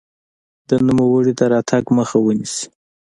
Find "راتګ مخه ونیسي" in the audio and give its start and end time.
1.53-2.65